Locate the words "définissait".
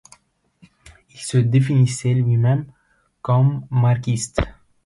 1.37-2.15